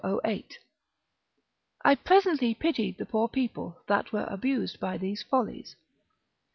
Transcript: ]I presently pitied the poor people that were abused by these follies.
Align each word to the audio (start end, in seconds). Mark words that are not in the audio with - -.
]I 1.85 1.93
presently 1.93 2.55
pitied 2.55 2.97
the 2.97 3.05
poor 3.05 3.27
people 3.27 3.77
that 3.85 4.11
were 4.11 4.25
abused 4.31 4.79
by 4.79 4.97
these 4.97 5.21
follies. 5.21 5.75